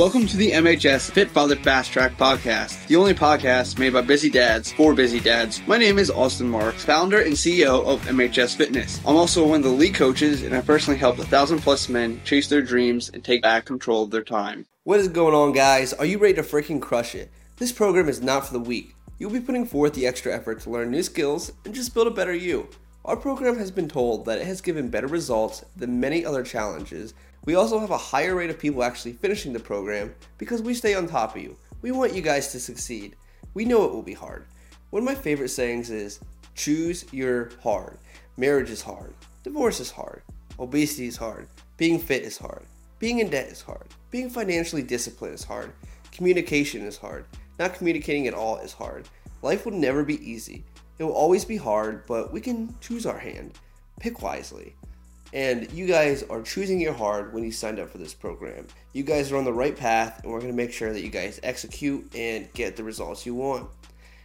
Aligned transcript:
Welcome 0.00 0.26
to 0.28 0.38
the 0.38 0.52
MHS 0.52 1.10
Fit 1.10 1.28
Father 1.28 1.56
Fast 1.56 1.92
Track 1.92 2.16
Podcast, 2.16 2.86
the 2.86 2.96
only 2.96 3.12
podcast 3.12 3.78
made 3.78 3.92
by 3.92 4.00
busy 4.00 4.30
dads 4.30 4.72
for 4.72 4.94
busy 4.94 5.20
dads. 5.20 5.60
My 5.66 5.76
name 5.76 5.98
is 5.98 6.10
Austin 6.10 6.48
Marks, 6.48 6.82
founder 6.82 7.20
and 7.20 7.34
CEO 7.34 7.84
of 7.84 8.00
MHS 8.06 8.56
Fitness. 8.56 8.98
I'm 9.06 9.16
also 9.16 9.46
one 9.46 9.58
of 9.58 9.64
the 9.64 9.68
lead 9.68 9.94
coaches, 9.94 10.42
and 10.42 10.56
I 10.56 10.62
personally 10.62 10.98
helped 10.98 11.18
a 11.18 11.26
thousand 11.26 11.58
plus 11.58 11.90
men 11.90 12.18
chase 12.24 12.48
their 12.48 12.62
dreams 12.62 13.10
and 13.10 13.22
take 13.22 13.42
back 13.42 13.66
control 13.66 14.02
of 14.04 14.10
their 14.10 14.24
time. 14.24 14.64
What 14.84 15.00
is 15.00 15.08
going 15.08 15.34
on, 15.34 15.52
guys? 15.52 15.92
Are 15.92 16.06
you 16.06 16.16
ready 16.16 16.32
to 16.32 16.42
freaking 16.42 16.80
crush 16.80 17.14
it? 17.14 17.30
This 17.58 17.70
program 17.70 18.08
is 18.08 18.22
not 18.22 18.46
for 18.46 18.54
the 18.54 18.58
weak. 18.58 18.94
You'll 19.18 19.28
be 19.28 19.38
putting 19.38 19.66
forth 19.66 19.92
the 19.92 20.06
extra 20.06 20.34
effort 20.34 20.60
to 20.60 20.70
learn 20.70 20.90
new 20.90 21.02
skills 21.02 21.52
and 21.66 21.74
just 21.74 21.92
build 21.92 22.06
a 22.06 22.10
better 22.10 22.32
you. 22.32 22.70
Our 23.04 23.16
program 23.16 23.58
has 23.58 23.70
been 23.70 23.88
told 23.88 24.24
that 24.24 24.38
it 24.38 24.46
has 24.46 24.62
given 24.62 24.88
better 24.88 25.08
results 25.08 25.62
than 25.76 26.00
many 26.00 26.24
other 26.24 26.42
challenges 26.42 27.12
we 27.44 27.54
also 27.54 27.78
have 27.78 27.90
a 27.90 27.98
higher 27.98 28.34
rate 28.34 28.50
of 28.50 28.58
people 28.58 28.82
actually 28.82 29.12
finishing 29.14 29.52
the 29.52 29.60
program 29.60 30.14
because 30.36 30.60
we 30.60 30.74
stay 30.74 30.94
on 30.94 31.06
top 31.06 31.36
of 31.36 31.42
you. 31.42 31.56
We 31.80 31.90
want 31.90 32.14
you 32.14 32.20
guys 32.20 32.52
to 32.52 32.60
succeed. 32.60 33.16
We 33.54 33.64
know 33.64 33.84
it 33.84 33.92
will 33.92 34.02
be 34.02 34.12
hard. 34.12 34.46
One 34.90 35.02
of 35.02 35.06
my 35.06 35.14
favorite 35.14 35.48
sayings 35.48 35.90
is 35.90 36.20
choose 36.54 37.06
your 37.12 37.50
hard. 37.62 37.98
Marriage 38.36 38.70
is 38.70 38.82
hard. 38.82 39.14
Divorce 39.42 39.80
is 39.80 39.90
hard. 39.90 40.22
Obesity 40.58 41.06
is 41.06 41.16
hard. 41.16 41.48
Being 41.78 41.98
fit 41.98 42.22
is 42.22 42.36
hard. 42.36 42.66
Being 42.98 43.20
in 43.20 43.30
debt 43.30 43.48
is 43.48 43.62
hard. 43.62 43.86
Being 44.10 44.28
financially 44.28 44.82
disciplined 44.82 45.34
is 45.34 45.44
hard. 45.44 45.72
Communication 46.12 46.82
is 46.82 46.98
hard. 46.98 47.24
Not 47.58 47.74
communicating 47.74 48.26
at 48.26 48.34
all 48.34 48.58
is 48.58 48.72
hard. 48.72 49.08
Life 49.40 49.64
will 49.64 49.72
never 49.72 50.04
be 50.04 50.22
easy. 50.28 50.64
It 50.98 51.04
will 51.04 51.12
always 51.12 51.46
be 51.46 51.56
hard, 51.56 52.04
but 52.06 52.30
we 52.30 52.42
can 52.42 52.74
choose 52.80 53.06
our 53.06 53.18
hand. 53.18 53.54
Pick 53.98 54.20
wisely. 54.20 54.76
And 55.32 55.70
you 55.72 55.86
guys 55.86 56.24
are 56.24 56.42
choosing 56.42 56.80
your 56.80 56.92
hard 56.92 57.32
when 57.32 57.44
you 57.44 57.52
signed 57.52 57.78
up 57.78 57.90
for 57.90 57.98
this 57.98 58.14
program. 58.14 58.66
You 58.92 59.04
guys 59.04 59.30
are 59.30 59.36
on 59.36 59.44
the 59.44 59.52
right 59.52 59.76
path, 59.76 60.20
and 60.22 60.32
we're 60.32 60.40
going 60.40 60.50
to 60.50 60.56
make 60.56 60.72
sure 60.72 60.92
that 60.92 61.02
you 61.04 61.08
guys 61.08 61.38
execute 61.42 62.12
and 62.16 62.52
get 62.52 62.76
the 62.76 62.82
results 62.82 63.24
you 63.24 63.34
want. 63.34 63.68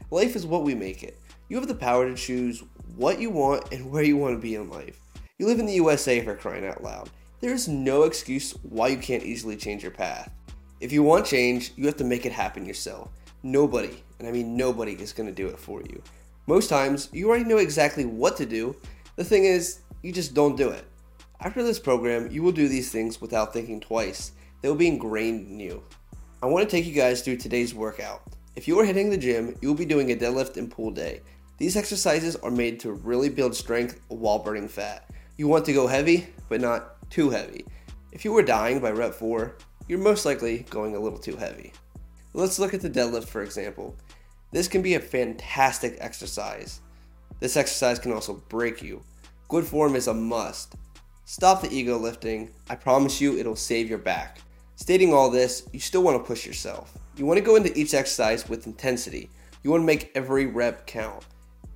Life 0.10 0.36
is 0.36 0.48
what 0.48 0.64
we 0.64 0.74
make 0.74 1.04
it. 1.04 1.20
You 1.48 1.58
have 1.58 1.68
the 1.68 1.76
power 1.76 2.10
to 2.10 2.16
choose 2.16 2.64
what 2.96 3.20
you 3.20 3.30
want 3.30 3.72
and 3.72 3.92
where 3.92 4.04
you 4.04 4.18
want 4.18 4.36
to 4.36 4.42
be 4.42 4.56
in 4.56 4.70
life. 4.70 5.00
You 5.38 5.46
live 5.46 5.60
in 5.60 5.68
the 5.68 5.74
USA 5.74 6.24
for 6.24 6.36
crying 6.36 6.66
out 6.66 6.84
loud. 6.84 7.10
There 7.40 7.54
is 7.54 7.68
no 7.68 8.04
excuse 8.04 8.54
why 8.64 8.88
you 8.88 8.98
can't 8.98 9.24
easily 9.24 9.58
change 9.58 9.84
your 9.84 9.92
path. 9.92 10.32
If 10.80 10.92
you 10.92 11.04
want 11.04 11.26
change, 11.26 11.72
you 11.76 11.86
have 11.86 11.98
to 11.98 12.04
make 12.04 12.26
it 12.26 12.32
happen 12.32 12.66
yourself. 12.66 13.10
Nobody, 13.44 14.04
and 14.18 14.28
I 14.28 14.32
mean 14.32 14.58
nobody, 14.58 14.94
is 14.94 15.14
going 15.14 15.28
to 15.28 15.36
do 15.36 15.48
it 15.48 15.60
for 15.60 15.82
you. 15.82 16.02
Most 16.48 16.68
times, 16.68 17.10
you 17.12 17.30
already 17.30 17.46
know 17.46 17.58
exactly 17.58 18.06
what 18.06 18.38
to 18.38 18.46
do. 18.46 18.76
The 19.16 19.24
thing 19.24 19.46
is, 19.46 19.82
you 20.02 20.12
just 20.12 20.34
don't 20.34 20.56
do 20.56 20.70
it. 20.70 20.86
After 21.42 21.64
this 21.64 21.80
program, 21.80 22.32
you 22.32 22.42
will 22.42 22.52
do 22.52 22.68
these 22.68 22.92
things 22.92 23.20
without 23.20 23.54
thinking 23.54 23.80
twice. 23.80 24.32
They 24.62 24.70
will 24.70 24.76
be 24.76 24.88
ingrained 24.88 25.48
in 25.48 25.60
you. 25.60 25.84
I 26.42 26.48
want 26.48 26.68
to 26.68 26.72
take 26.72 26.86
you 26.86 26.94
guys 26.94 27.22
through 27.22 27.38
today's 27.38 27.74
workout. 27.74 28.22
If 28.56 28.68
you 28.68 28.80
are 28.80 28.86
hitting 28.86 29.10
the 29.10 29.18
gym, 29.18 29.56
you 29.62 29.68
will 29.68 29.76
be 29.76 29.86
doing 29.86 30.12
a 30.12 30.16
deadlift 30.16 30.58
and 30.58 30.72
pull 30.72 30.92
day. 30.92 31.22
These 31.58 31.78
exercises 31.78 32.36
are 32.38 32.52
made 32.52 32.80
to 32.82 32.94
really 32.94 33.30
build 33.30 33.56
strength 33.56 34.00
while 34.08 34.40
burning 34.40 34.68
fat. 34.68 35.10
You 35.38 35.48
want 35.48 35.66
to 35.66 35.74
go 35.74 35.88
heavy, 35.88 36.28
but 36.50 36.62
not 36.62 37.10
too 37.10 37.30
heavy. 37.30 37.66
If 38.12 38.24
you 38.24 38.36
are 38.38 38.42
dying 38.42 38.80
by 38.80 38.92
rep 38.92 39.14
4, 39.14 39.58
you're 39.88 40.00
most 40.00 40.26
likely 40.26 40.66
going 40.70 40.96
a 40.96 41.00
little 41.00 41.20
too 41.20 41.36
heavy. 41.36 41.74
Let's 42.34 42.60
look 42.60 42.74
at 42.74 42.82
the 42.82 42.90
deadlift 42.90 43.26
for 43.26 43.44
example. 43.44 43.96
This 44.52 44.68
can 44.68 44.82
be 44.82 44.96
a 44.96 45.00
fantastic 45.00 45.98
exercise. 46.00 46.82
This 47.40 47.58
exercise 47.58 48.00
can 48.00 48.14
also 48.14 48.42
break 48.50 48.82
you. 48.82 49.04
Good 49.50 49.66
form 49.66 49.96
is 49.96 50.08
a 50.08 50.14
must. 50.14 50.76
Stop 51.28 51.64
the 51.64 51.74
ego 51.74 51.98
lifting. 51.98 52.52
I 52.70 52.76
promise 52.76 53.20
you 53.20 53.36
it'll 53.36 53.56
save 53.56 53.90
your 53.90 53.98
back. 53.98 54.38
Stating 54.76 55.12
all 55.12 55.32
this, 55.32 55.68
you 55.74 55.80
still 55.80 56.04
want 56.04 56.22
to 56.22 56.24
push 56.24 56.46
yourself. 56.46 56.96
You 57.18 57.26
want 57.26 57.40
to 57.40 57.44
go 57.44 57.56
into 57.56 57.76
each 57.76 57.96
exercise 57.96 58.48
with 58.48 58.68
intensity. 58.68 59.32
You 59.64 59.72
want 59.72 59.82
to 59.82 59.88
make 59.88 60.12
every 60.14 60.46
rep 60.46 60.86
count. 60.86 61.24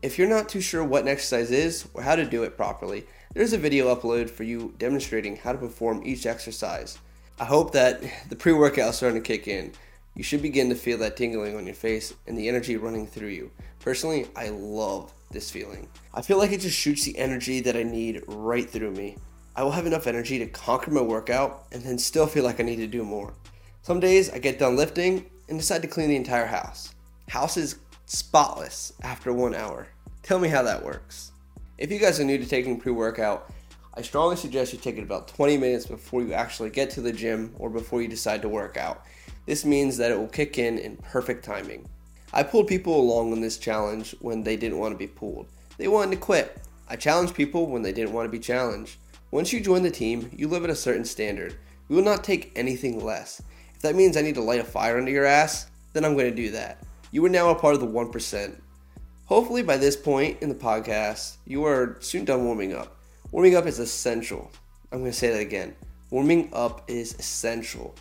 If 0.04 0.20
you're 0.20 0.30
not 0.30 0.50
too 0.50 0.62
sure 0.62 0.84
what 0.84 1.02
an 1.02 1.08
exercise 1.08 1.50
is 1.50 1.88
or 1.96 2.04
how 2.04 2.16
to 2.16 2.26
do 2.26 2.44
it 2.44 2.58
properly, 2.58 3.08
there's 3.34 3.54
a 3.54 3.58
video 3.58 3.94
uploaded 3.94 4.30
for 4.30 4.44
you 4.44 4.76
demonstrating 4.78 5.36
how 5.36 5.52
to 5.52 5.58
perform 5.58 6.04
each 6.06 6.28
exercise. 6.28 7.00
I 7.40 7.46
hope 7.46 7.72
that 7.72 8.04
the 8.30 8.36
pre 8.36 8.54
workout 8.54 8.90
is 8.90 8.98
starting 8.98 9.20
to 9.20 9.28
kick 9.28 9.48
in. 9.48 9.72
You 10.14 10.22
should 10.22 10.44
begin 10.44 10.70
to 10.70 10.76
feel 10.76 11.00
that 11.00 11.18
tingling 11.18 11.56
on 11.56 11.66
your 11.66 11.74
face 11.74 12.14
and 12.28 12.38
the 12.38 12.48
energy 12.48 12.78
running 12.78 13.08
through 13.08 13.30
you. 13.30 13.50
Personally, 13.80 14.28
I 14.36 14.50
love 14.50 15.12
this 15.32 15.50
feeling. 15.50 15.88
I 16.14 16.22
feel 16.22 16.38
like 16.38 16.52
it 16.52 16.62
just 16.62 16.78
shoots 16.78 17.04
the 17.04 17.18
energy 17.18 17.62
that 17.62 17.76
I 17.76 17.82
need 17.82 18.24
right 18.28 18.70
through 18.70 18.92
me. 18.92 19.18
I 19.60 19.64
will 19.64 19.72
have 19.72 19.86
enough 19.86 20.08
energy 20.08 20.40
to 20.40 20.46
conquer 20.46 20.90
my 20.90 21.02
workout 21.02 21.66
and 21.74 21.84
then 21.84 22.00
still 22.00 22.28
feel 22.28 22.46
like 22.46 22.62
I 22.62 22.64
need 22.64 22.78
to 22.78 22.88
do 22.88 23.04
more. 23.04 23.34
Some 23.82 24.00
days 24.00 24.30
I 24.30 24.40
get 24.40 24.58
done 24.58 24.78
lifting 24.78 25.30
and 25.50 25.60
decide 25.60 25.82
to 25.82 25.88
clean 25.90 26.08
the 26.08 26.16
entire 26.16 26.46
house. 26.46 26.96
House 27.28 27.58
is 27.58 27.76
spotless 28.06 28.94
after 29.04 29.34
one 29.34 29.54
hour. 29.54 29.90
Tell 30.24 30.40
me 30.40 30.48
how 30.48 30.64
that 30.64 30.82
works. 30.82 31.34
If 31.78 31.92
you 31.92 32.00
guys 32.00 32.22
are 32.22 32.24
new 32.24 32.38
to 32.38 32.46
taking 32.46 32.80
pre 32.80 32.94
workout, 32.94 33.52
I 33.96 34.02
strongly 34.02 34.38
suggest 34.38 34.72
you 34.72 34.80
take 34.80 34.98
it 34.98 35.04
about 35.04 35.28
20 35.28 35.58
minutes 35.58 35.86
before 35.86 36.22
you 36.22 36.32
actually 36.32 36.70
get 36.70 36.90
to 36.92 37.02
the 37.02 37.12
gym 37.12 37.54
or 37.60 37.70
before 37.70 38.02
you 38.02 38.08
decide 38.08 38.42
to 38.44 38.48
work 38.48 38.78
out. 38.78 39.04
This 39.46 39.66
means 39.66 39.98
that 39.98 40.10
it 40.10 40.18
will 40.18 40.28
kick 40.28 40.58
in 40.58 40.78
in 40.78 40.96
perfect 40.96 41.44
timing. 41.44 41.86
I 42.32 42.44
pulled 42.44 42.70
people 42.70 42.98
along 42.98 43.34
on 43.34 43.42
this 43.42 43.58
challenge 43.58 44.16
when 44.22 44.42
they 44.42 44.56
didn't 44.56 44.80
want 44.80 44.94
to 44.94 44.98
be 44.98 45.08
pulled. 45.08 45.48
They 45.78 45.90
wanted 45.90 46.12
to 46.12 46.22
quit. 46.22 46.62
I 46.88 46.96
challenged 46.96 47.36
people 47.36 47.68
when 47.68 47.82
they 47.82 47.92
didn't 47.92 48.14
want 48.14 48.26
to 48.26 48.32
be 48.32 48.40
challenged. 48.40 48.96
Once 49.32 49.54
you 49.54 49.60
join 49.60 49.84
the 49.84 49.92
team, 49.92 50.28
you 50.36 50.48
live 50.48 50.64
at 50.64 50.72
a 50.72 50.76
certain 50.76 51.06
standard. 51.06 51.56
We 51.88 51.96
will 51.96 52.04
not 52.04 52.24
take 52.24 52.52
anything 52.56 53.04
less. 53.06 53.40
If 53.76 53.82
that 53.84 53.96
means 53.96 54.18
I 54.18 54.22
need 54.22 54.34
to 54.36 54.42
light 54.42 54.60
a 54.60 54.64
fire 54.64 54.98
under 54.98 55.12
your 55.12 55.26
ass, 55.26 55.70
then 55.94 56.04
I'm 56.04 56.16
going 56.16 56.32
to 56.32 56.36
do 56.36 56.50
that. 56.52 56.80
You 57.12 57.24
are 57.26 57.30
now 57.30 57.50
a 57.50 57.56
part 57.56 57.76
of 57.76 57.80
the 57.80 57.88
1%. 57.88 58.56
Hopefully, 59.26 59.62
by 59.62 59.78
this 59.78 59.96
point 59.96 60.42
in 60.42 60.50
the 60.50 60.56
podcast, 60.56 61.38
you 61.46 61.64
are 61.66 61.98
soon 62.00 62.26
done 62.26 62.44
warming 62.44 62.74
up. 62.74 62.98
Warming 63.32 63.56
up 63.56 63.68
is 63.68 63.78
essential. 63.78 64.50
I'm 64.92 65.02
going 65.02 65.12
to 65.12 65.18
say 65.18 65.30
that 65.30 65.42
again. 65.42 65.76
Warming 66.10 66.50
up 66.52 66.90
is 66.90 67.14
essential. 67.20 67.94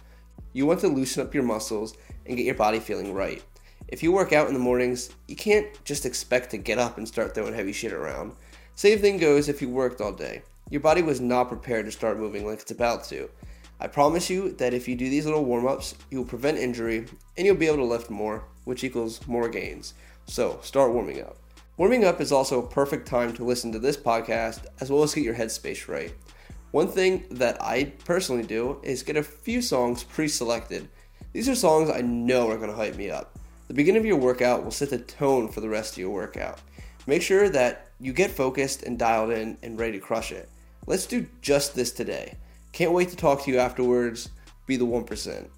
You 0.54 0.64
want 0.64 0.80
to 0.80 0.88
loosen 0.88 1.22
up 1.22 1.34
your 1.34 1.42
muscles 1.42 1.94
and 2.24 2.38
get 2.38 2.46
your 2.46 2.54
body 2.54 2.80
feeling 2.80 3.12
right. 3.12 3.44
If 3.88 4.02
you 4.02 4.12
work 4.12 4.32
out 4.32 4.48
in 4.48 4.54
the 4.54 4.60
mornings, 4.60 5.10
you 5.26 5.36
can't 5.36 5.66
just 5.84 6.06
expect 6.06 6.50
to 6.52 6.56
get 6.56 6.78
up 6.78 6.96
and 6.96 7.06
start 7.06 7.34
throwing 7.34 7.52
heavy 7.52 7.72
shit 7.72 7.92
around. 7.92 8.32
Same 8.76 8.98
thing 8.98 9.18
goes 9.18 9.50
if 9.50 9.60
you 9.60 9.68
worked 9.68 10.00
all 10.00 10.12
day. 10.12 10.42
Your 10.70 10.80
body 10.82 11.00
was 11.00 11.20
not 11.20 11.48
prepared 11.48 11.86
to 11.86 11.92
start 11.92 12.18
moving 12.18 12.46
like 12.46 12.60
it's 12.60 12.70
about 12.70 13.04
to. 13.04 13.30
I 13.80 13.86
promise 13.86 14.28
you 14.28 14.52
that 14.52 14.74
if 14.74 14.86
you 14.86 14.96
do 14.96 15.08
these 15.08 15.24
little 15.24 15.44
warm 15.44 15.66
ups, 15.66 15.94
you 16.10 16.18
will 16.18 16.26
prevent 16.26 16.58
injury 16.58 17.06
and 17.36 17.46
you'll 17.46 17.56
be 17.56 17.68
able 17.68 17.78
to 17.78 17.84
lift 17.84 18.10
more, 18.10 18.44
which 18.64 18.84
equals 18.84 19.26
more 19.26 19.48
gains. 19.48 19.94
So 20.26 20.58
start 20.62 20.92
warming 20.92 21.22
up. 21.22 21.38
Warming 21.78 22.04
up 22.04 22.20
is 22.20 22.32
also 22.32 22.60
a 22.60 22.68
perfect 22.68 23.08
time 23.08 23.32
to 23.34 23.44
listen 23.44 23.72
to 23.72 23.78
this 23.78 23.96
podcast 23.96 24.66
as 24.80 24.90
well 24.90 25.02
as 25.02 25.14
get 25.14 25.24
your 25.24 25.34
headspace 25.34 25.88
right. 25.88 26.12
One 26.72 26.88
thing 26.88 27.24
that 27.30 27.62
I 27.62 27.92
personally 28.04 28.42
do 28.42 28.78
is 28.82 29.02
get 29.02 29.16
a 29.16 29.22
few 29.22 29.62
songs 29.62 30.02
pre 30.02 30.28
selected. 30.28 30.88
These 31.32 31.48
are 31.48 31.54
songs 31.54 31.88
I 31.88 32.02
know 32.02 32.50
are 32.50 32.58
going 32.58 32.70
to 32.70 32.76
hype 32.76 32.96
me 32.96 33.10
up. 33.10 33.38
The 33.68 33.74
beginning 33.74 34.00
of 34.00 34.06
your 34.06 34.16
workout 34.16 34.64
will 34.64 34.70
set 34.70 34.90
the 34.90 34.98
tone 34.98 35.48
for 35.48 35.60
the 35.60 35.68
rest 35.68 35.92
of 35.92 35.98
your 35.98 36.10
workout. 36.10 36.60
Make 37.06 37.22
sure 37.22 37.48
that 37.48 37.86
you 38.00 38.12
get 38.12 38.30
focused 38.30 38.82
and 38.82 38.98
dialed 38.98 39.30
in 39.30 39.56
and 39.62 39.78
ready 39.78 39.92
to 39.92 40.04
crush 40.04 40.30
it. 40.30 40.48
Let's 40.88 41.04
do 41.04 41.26
just 41.42 41.74
this 41.74 41.92
today. 41.92 42.38
Can't 42.72 42.92
wait 42.92 43.10
to 43.10 43.16
talk 43.16 43.44
to 43.44 43.50
you 43.50 43.58
afterwards. 43.58 44.30
Be 44.66 44.78
the 44.78 44.86
1%. 44.86 45.48